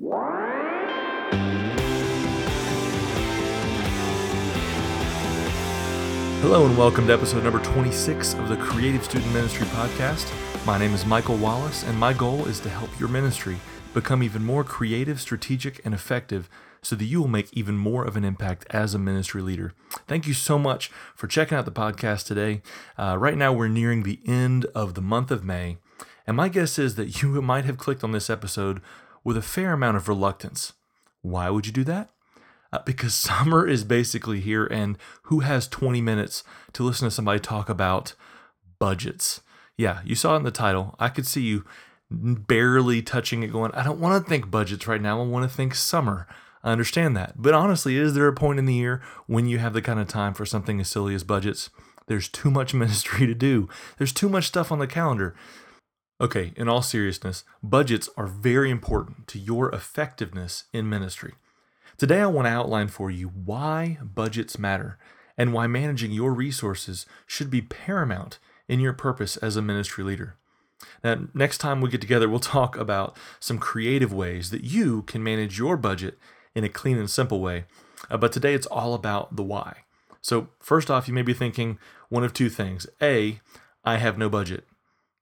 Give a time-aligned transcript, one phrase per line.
[0.00, 0.14] Hello
[6.66, 10.32] and welcome to episode number 26 of the Creative Student Ministry Podcast.
[10.64, 13.56] My name is Michael Wallace, and my goal is to help your ministry
[13.92, 16.48] become even more creative, strategic, and effective
[16.80, 19.72] so that you will make even more of an impact as a ministry leader.
[20.06, 22.62] Thank you so much for checking out the podcast today.
[22.96, 25.78] Uh, right now, we're nearing the end of the month of May,
[26.24, 28.80] and my guess is that you might have clicked on this episode
[29.28, 30.72] with a fair amount of reluctance.
[31.22, 32.10] Why would you do that?
[32.72, 37.40] uh, because summer is basically here, and who has 20 minutes to listen to somebody
[37.40, 38.14] talk about
[38.78, 39.40] budgets?
[39.76, 40.96] Yeah, you saw it in the title.
[40.98, 41.64] I could see you
[42.10, 45.20] barely touching it, going, I don't want to think budgets right now.
[45.20, 46.26] I want to think summer.
[46.64, 47.34] I understand that.
[47.36, 50.08] But honestly, is there a point in the year when you have the kind of
[50.08, 51.70] time for something as silly as budgets?
[52.06, 55.34] There's too much ministry to do, there's too much stuff on the calendar.
[56.20, 61.34] Okay, in all seriousness, budgets are very important to your effectiveness in ministry.
[61.96, 64.98] Today, I want to outline for you why budgets matter
[65.36, 70.34] and why managing your resources should be paramount in your purpose as a ministry leader.
[71.04, 75.22] Now, next time we get together, we'll talk about some creative ways that you can
[75.22, 76.18] manage your budget
[76.52, 77.66] in a clean and simple way.
[78.10, 79.84] Uh, but today, it's all about the why.
[80.20, 83.40] So, first off, you may be thinking one of two things A,
[83.84, 84.64] I have no budget.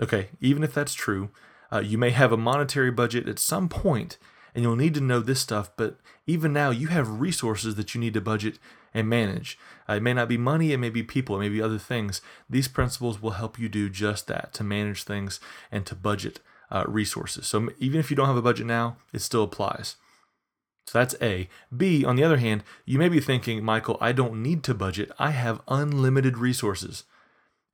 [0.00, 1.30] Okay, even if that's true,
[1.72, 4.18] uh, you may have a monetary budget at some point
[4.54, 5.70] and you'll need to know this stuff.
[5.76, 8.58] But even now, you have resources that you need to budget
[8.94, 9.58] and manage.
[9.88, 12.20] Uh, it may not be money, it may be people, it may be other things.
[12.48, 15.40] These principles will help you do just that to manage things
[15.70, 16.40] and to budget
[16.70, 17.46] uh, resources.
[17.46, 19.96] So even if you don't have a budget now, it still applies.
[20.86, 21.48] So that's A.
[21.74, 25.10] B, on the other hand, you may be thinking, Michael, I don't need to budget.
[25.18, 27.04] I have unlimited resources.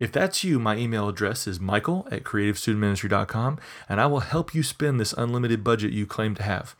[0.00, 4.62] If that's you, my email address is michael at creativestudentministry.com, and I will help you
[4.62, 6.76] spend this unlimited budget you claim to have.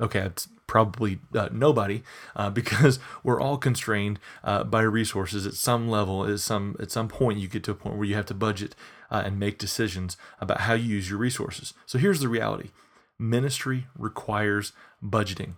[0.00, 2.02] Okay, it's probably uh, nobody
[2.36, 6.26] uh, because we're all constrained uh, by resources at some level.
[6.26, 8.74] At some at some point, you get to a point where you have to budget
[9.10, 11.72] uh, and make decisions about how you use your resources.
[11.86, 12.70] So here's the reality:
[13.18, 14.72] ministry requires
[15.02, 15.54] budgeting.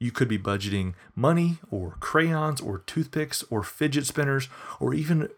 [0.00, 4.48] You could be budgeting money, or crayons, or toothpicks, or fidget spinners,
[4.78, 5.28] or even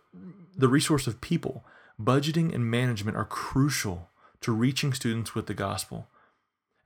[0.60, 1.64] the resource of people,
[2.00, 4.08] budgeting and management are crucial
[4.40, 6.06] to reaching students with the gospel.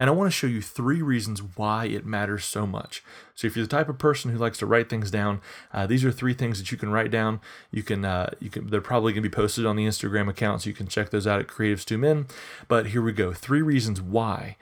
[0.00, 3.02] And I want to show you three reasons why it matters so much.
[3.36, 5.40] So, if you're the type of person who likes to write things down,
[5.72, 7.40] uh, these are three things that you can write down.
[7.70, 8.66] You can, uh, you can.
[8.66, 11.28] They're probably going to be posted on the Instagram account, so you can check those
[11.28, 12.26] out at Creative Stu Min.
[12.66, 14.56] But here we go: three reasons why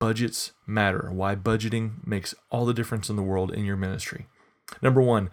[0.00, 1.10] budgets matter.
[1.12, 4.26] Why budgeting makes all the difference in the world in your ministry.
[4.82, 5.30] Number one,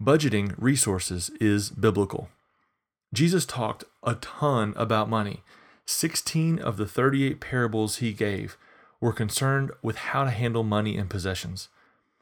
[0.00, 2.28] budgeting resources is biblical.
[3.12, 5.42] Jesus talked a ton about money.
[5.86, 8.56] 16 of the 38 parables he gave
[9.00, 11.68] were concerned with how to handle money and possessions.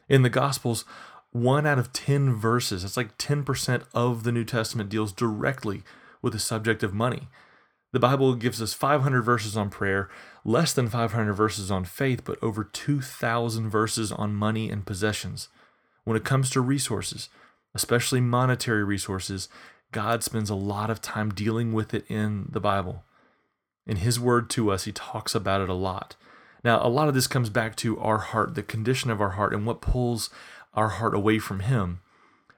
[0.09, 0.85] In the Gospels,
[1.31, 5.83] one out of 10 verses, that's like 10% of the New Testament, deals directly
[6.23, 7.29] with the subject of money.
[7.93, 10.09] The Bible gives us 500 verses on prayer,
[10.45, 15.49] less than 500 verses on faith, but over 2,000 verses on money and possessions.
[16.05, 17.29] When it comes to resources,
[17.75, 19.49] especially monetary resources,
[19.95, 23.05] God spends a lot of time dealing with it in the Bible.
[23.87, 26.17] In His word to us, He talks about it a lot.
[26.65, 29.55] Now, a lot of this comes back to our heart, the condition of our heart,
[29.55, 30.31] and what pulls
[30.75, 32.01] our heart away from Him.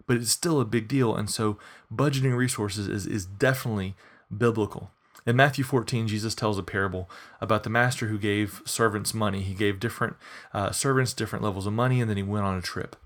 [0.07, 1.15] But it's still a big deal.
[1.15, 1.59] And so,
[1.95, 3.97] budgeting resources is, is definitely
[4.35, 4.91] biblical.
[5.27, 7.11] In Matthew 14, Jesus tells a parable
[7.43, 9.43] about the master who gave servants money.
[9.43, 10.17] He gave different
[10.55, 12.97] uh, servants different levels of money, and then he went on a trip.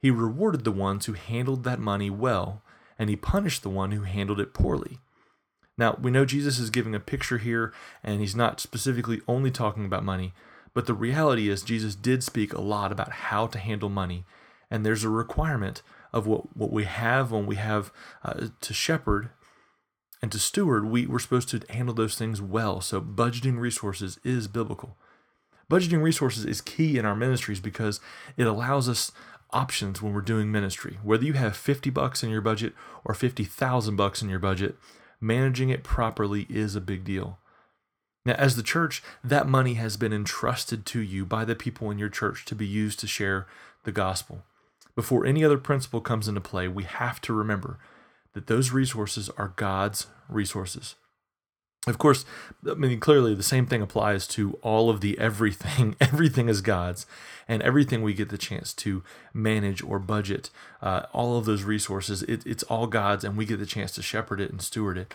[0.00, 2.62] He rewarded the ones who handled that money well
[2.98, 4.98] and he punished the one who handled it poorly.
[5.78, 9.84] Now, we know Jesus is giving a picture here, and he's not specifically only talking
[9.84, 10.32] about money,
[10.72, 14.24] but the reality is Jesus did speak a lot about how to handle money,
[14.70, 17.92] and there's a requirement of what, what we have when we have
[18.24, 19.30] uh, to shepherd
[20.22, 22.80] and to steward, we, we're supposed to handle those things well.
[22.80, 24.96] So, budgeting resources is biblical.
[25.70, 28.00] Budgeting resources is key in our ministries because
[28.36, 29.12] it allows us
[29.50, 30.98] options when we're doing ministry.
[31.02, 34.76] Whether you have 50 bucks in your budget or 50,000 bucks in your budget,
[35.20, 37.38] managing it properly is a big deal.
[38.24, 41.98] Now, as the church, that money has been entrusted to you by the people in
[41.98, 43.46] your church to be used to share
[43.84, 44.42] the gospel.
[44.96, 47.78] Before any other principle comes into play, we have to remember
[48.32, 50.96] that those resources are God's resources.
[51.86, 52.24] Of course,
[52.68, 55.94] I mean, clearly the same thing applies to all of the everything.
[56.00, 57.06] everything is God's,
[57.46, 60.50] and everything we get the chance to manage or budget,
[60.82, 64.02] uh, all of those resources, it, it's all God's, and we get the chance to
[64.02, 65.14] shepherd it and steward it.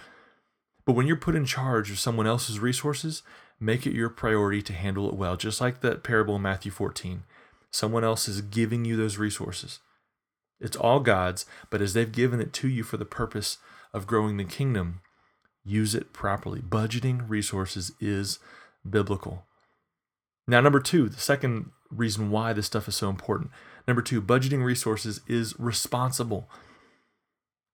[0.85, 3.21] But when you're put in charge of someone else's resources,
[3.59, 7.23] make it your priority to handle it well, just like that parable in Matthew 14.
[7.69, 9.79] Someone else is giving you those resources.
[10.61, 13.57] It's all God's, but as they've given it to you for the purpose
[13.93, 15.01] of growing the kingdom,
[15.63, 16.59] use it properly.
[16.59, 18.39] Budgeting resources is
[18.89, 19.45] biblical.
[20.47, 23.51] Now, number two, the second reason why this stuff is so important.
[23.87, 26.49] Number two, budgeting resources is responsible.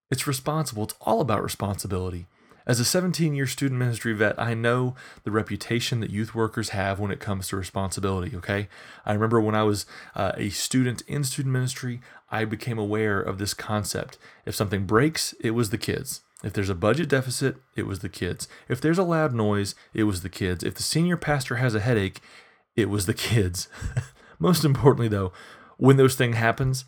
[0.09, 0.83] It's responsible.
[0.83, 2.27] It's all about responsibility.
[2.65, 6.99] As a 17 year student ministry vet, I know the reputation that youth workers have
[6.99, 8.35] when it comes to responsibility.
[8.35, 8.67] Okay.
[9.05, 9.85] I remember when I was
[10.15, 14.17] uh, a student in student ministry, I became aware of this concept.
[14.45, 16.21] If something breaks, it was the kids.
[16.43, 18.47] If there's a budget deficit, it was the kids.
[18.69, 20.63] If there's a loud noise, it was the kids.
[20.63, 22.21] If the senior pastor has a headache,
[22.75, 23.67] it was the kids.
[24.39, 25.31] Most importantly, though,
[25.77, 26.85] when those things happens,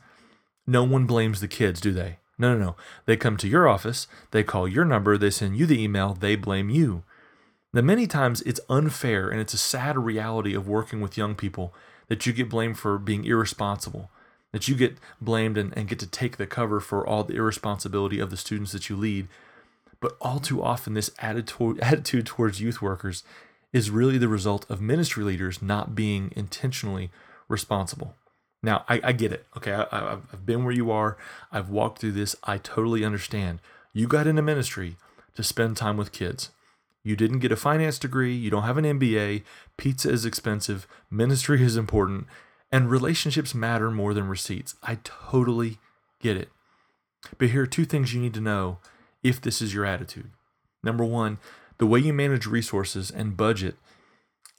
[0.68, 2.19] no one blames the kids, do they?
[2.38, 2.75] No, no, no.
[3.06, 6.36] They come to your office, they call your number, they send you the email, they
[6.36, 7.04] blame you.
[7.74, 11.74] Now, many times it's unfair and it's a sad reality of working with young people
[12.07, 14.10] that you get blamed for being irresponsible,
[14.51, 18.19] that you get blamed and, and get to take the cover for all the irresponsibility
[18.19, 19.28] of the students that you lead.
[20.00, 23.24] But all too often, this attitude, attitude towards youth workers
[23.72, 27.12] is really the result of ministry leaders not being intentionally
[27.48, 28.16] responsible.
[28.62, 29.46] Now, I, I get it.
[29.56, 29.72] Okay.
[29.72, 31.18] I, I've been where you are.
[31.52, 32.36] I've walked through this.
[32.44, 33.60] I totally understand.
[33.94, 34.98] You got into ministry
[35.36, 36.52] to spend time with kids.
[37.04, 38.36] You didn't get a finance degree.
[38.36, 39.44] You don't have an MBA.
[39.78, 40.88] Pizza is expensive.
[41.10, 42.28] Ministry is important.
[42.71, 44.75] And relationships matter more than receipts.
[44.83, 45.80] I totally
[46.19, 46.50] get it.
[47.38, 48.77] But here are two things you need to know
[49.24, 50.31] if this is your attitude.
[50.83, 51.39] Number one,
[51.77, 53.75] the way you manage resources and budget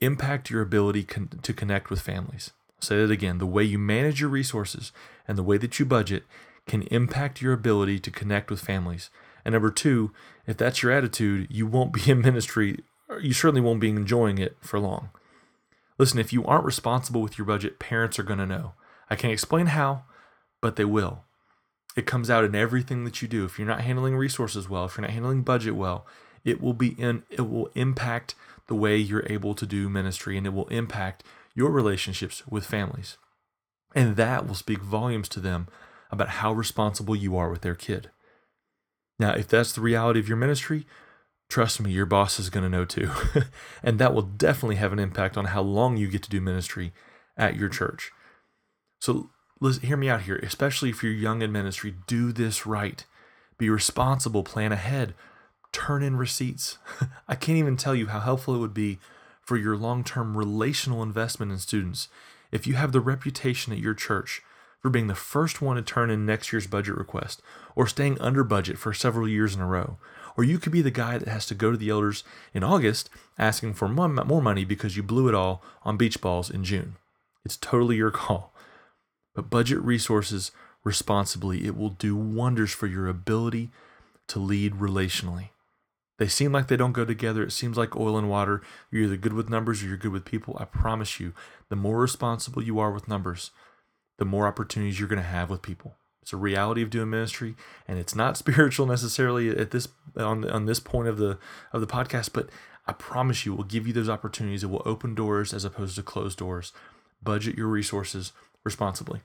[0.01, 2.51] impact your ability con- to connect with families.
[2.77, 3.39] I'll say that again.
[3.39, 4.93] The way you manage your resources
[5.29, 6.25] and the way that you budget
[6.67, 9.11] can impact your ability to connect with families.
[9.45, 10.13] And number two,
[10.47, 12.81] if that's your attitude, you won't be in ministry,
[13.21, 15.11] you certainly won't be enjoying it for long.
[16.01, 18.73] Listen, if you aren't responsible with your budget, parents are going to know.
[19.11, 20.05] I can't explain how,
[20.63, 21.25] but they will.
[21.95, 23.45] It comes out in everything that you do.
[23.45, 26.07] If you're not handling resources well, if you're not handling budget well,
[26.43, 28.35] it will be in it will impact
[28.67, 31.23] the way you're able to do ministry and it will impact
[31.55, 33.19] your relationships with families.
[33.95, 35.69] And that will speak volumes to them
[36.11, 38.09] about how responsible you are with their kid.
[39.19, 40.87] Now, if that's the reality of your ministry,
[41.51, 43.11] trust me, your boss is going to know too.
[43.83, 46.93] and that will definitely have an impact on how long you get to do ministry
[47.37, 48.13] at your church.
[49.01, 49.31] So,
[49.61, 53.05] listen, hear me out here, especially if you're young in ministry, do this right.
[53.59, 55.15] Be responsible, plan ahead,
[55.73, 56.79] turn in receipts.
[57.29, 58.99] I can't even tell you how helpful it would be
[59.43, 62.09] for your long term relational investment in students
[62.53, 64.43] if you have the reputation at your church
[64.81, 67.43] for being the first one to turn in next year's budget request
[67.77, 69.99] or staying under budget for several years in a row.
[70.37, 72.25] Or you could be the guy that has to go to the elders
[72.55, 76.65] in August asking for more money because you blew it all on beach balls in
[76.65, 76.97] June.
[77.45, 78.55] It's totally your call.
[79.35, 80.53] But budget resources
[80.85, 83.71] responsibly, it will do wonders for your ability
[84.29, 85.49] to lead relationally.
[86.19, 87.43] They seem like they don't go together.
[87.43, 88.61] It seems like oil and water.
[88.91, 90.57] You're either good with numbers or you're good with people.
[90.61, 91.33] I promise you,
[91.71, 93.53] the more responsible you are with numbers,
[94.19, 95.97] the more opportunities you're going to have with people.
[96.23, 97.57] It's a reality of doing ministry,
[97.89, 101.39] and it's not spiritual necessarily at this on on this point of the
[101.73, 102.49] of the podcast, but
[102.87, 104.65] I promise you, we'll give you those opportunities.
[104.65, 106.73] It will open doors as opposed to close doors.
[107.23, 108.33] Budget your resources
[108.65, 109.21] responsibly.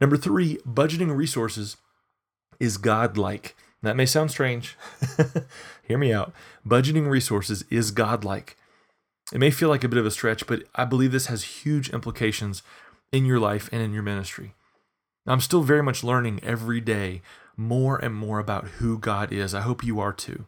[0.00, 1.76] Number three, budgeting resources
[2.60, 3.56] is godlike.
[3.82, 4.76] That may sound strange.
[5.82, 6.32] Hear me out.
[6.66, 8.56] Budgeting resources is godlike.
[9.32, 11.90] It may feel like a bit of a stretch, but I believe this has huge
[11.90, 12.62] implications
[13.12, 14.54] in your life and in your ministry.
[15.28, 17.22] I'm still very much learning every day
[17.56, 19.54] more and more about who God is.
[19.54, 20.46] I hope you are too.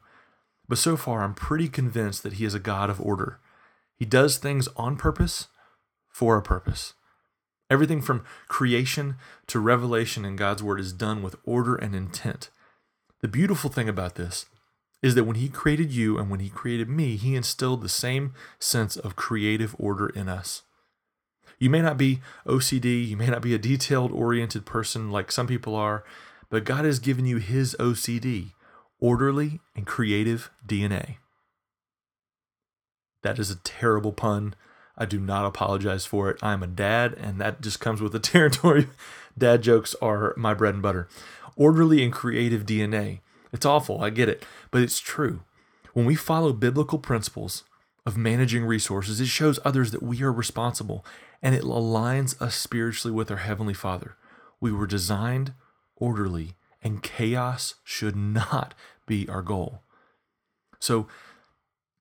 [0.69, 3.39] But so far, I'm pretty convinced that He is a God of order.
[3.97, 5.49] He does things on purpose
[6.09, 6.95] for a purpose.
[7.69, 9.17] Everything from creation
[9.49, 12.51] to revelation in God's Word is done with order and intent.
[13.21, 14.47] The beautiful thing about this
[15.03, 18.33] is that when He created you and when He created me, He instilled the same
[18.59, 20.63] sense of creative order in us.
[21.61, 25.47] You may not be OCD, you may not be a detailed oriented person like some
[25.47, 26.03] people are,
[26.49, 28.53] but God has given you His OCD,
[28.99, 31.17] orderly and creative DNA.
[33.23, 34.55] That is a terrible pun.
[34.97, 36.43] I do not apologize for it.
[36.43, 38.89] I'm a dad, and that just comes with the territory.
[39.37, 41.09] Dad jokes are my bread and butter
[41.57, 43.21] orderly and creative DNA.
[43.53, 45.41] It's awful, I get it, but it's true.
[45.93, 47.65] When we follow biblical principles
[48.07, 51.05] of managing resources, it shows others that we are responsible
[51.43, 54.17] and it aligns us spiritually with our Heavenly Father.
[54.61, 55.55] We were designed
[55.97, 58.75] orderly, and chaos should not
[59.07, 59.83] be our goal.
[60.79, 61.09] So,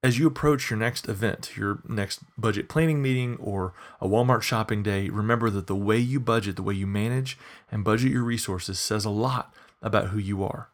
[0.01, 4.81] as you approach your next event, your next budget planning meeting, or a Walmart shopping
[4.81, 7.37] day, remember that the way you budget, the way you manage
[7.69, 10.69] and budget your resources says a lot about who you are.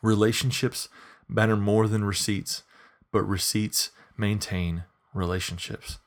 [0.00, 0.88] Relationships
[1.28, 2.62] matter more than receipts,
[3.12, 3.90] but receipts
[4.22, 5.98] maintain relationships.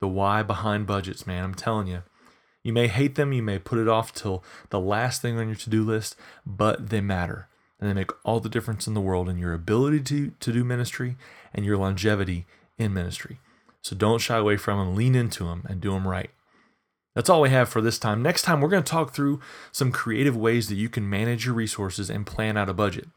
[0.00, 2.02] The why behind budgets, man, I'm telling you.
[2.62, 5.56] You may hate them, you may put it off till the last thing on your
[5.56, 6.14] to do list,
[6.46, 7.48] but they matter.
[7.80, 10.64] And they make all the difference in the world in your ability to, to do
[10.64, 11.16] ministry
[11.52, 12.46] and your longevity
[12.78, 13.40] in ministry.
[13.82, 16.30] So don't shy away from them, lean into them, and do them right.
[17.14, 18.22] That's all we have for this time.
[18.22, 19.40] Next time, we're going to talk through
[19.70, 23.08] some creative ways that you can manage your resources and plan out a budget.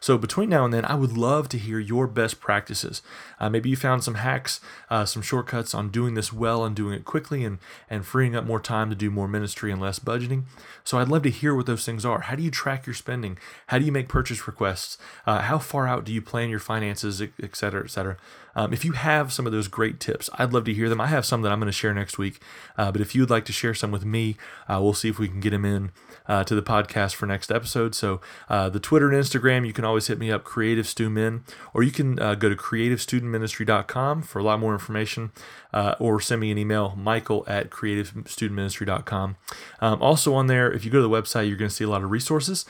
[0.00, 3.02] So, between now and then, I would love to hear your best practices.
[3.40, 6.94] Uh, maybe you found some hacks, uh, some shortcuts on doing this well and doing
[6.94, 7.58] it quickly and,
[7.90, 10.44] and freeing up more time to do more ministry and less budgeting.
[10.84, 12.20] So, I'd love to hear what those things are.
[12.20, 13.38] How do you track your spending?
[13.68, 14.98] How do you make purchase requests?
[15.26, 18.16] Uh, how far out do you plan your finances, et cetera, et cetera?
[18.56, 21.00] Um, if you have some of those great tips, I'd love to hear them.
[21.00, 22.40] I have some that I'm going to share next week.
[22.78, 24.36] Uh, but if you'd like to share some with me,
[24.68, 25.90] uh, we'll see if we can get them in
[26.26, 27.94] uh, to the podcast for next episode.
[27.94, 31.44] So uh, the Twitter and Instagram, you can always hit me up, Creative Stu Min,
[31.72, 35.32] or you can uh, go to creativestudentministry.com for a lot more information,
[35.72, 39.36] uh, or send me an email, Michael at creativestudentministry.com.
[39.80, 41.88] Um, also on there, if you go to the website, you're going to see a
[41.88, 42.64] lot of resources,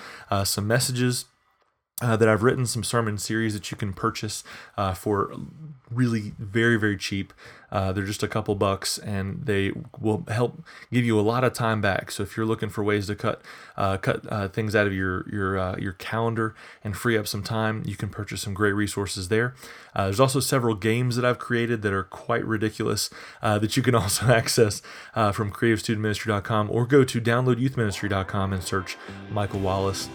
[0.45, 1.27] some messages
[2.03, 4.43] uh, that I've written some sermon series that you can purchase
[4.77, 5.33] uh, for
[5.91, 7.33] really very very cheap.
[7.71, 11.53] Uh, they're just a couple bucks, and they will help give you a lot of
[11.53, 12.11] time back.
[12.11, 13.43] So if you're looking for ways to cut
[13.77, 17.45] uh, cut uh, things out of your your uh, your calendar and free up some
[17.45, 19.55] time, you can purchase some great resources there.
[19.95, 23.09] there's also several games that I've created that are quite ridiculous
[23.41, 24.83] that you can also access
[25.15, 28.97] from CreativeStudentMinistry.com or go to DownloadYouthMinistry.com and search
[29.31, 30.09] Michael Wallace.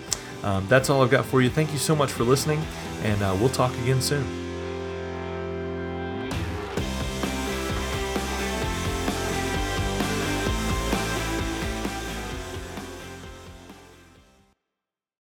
[0.44, 1.50] Um, that's all I've got for you.
[1.50, 2.62] Thank you so much for listening,
[3.04, 4.49] and uh, we'll talk again soon.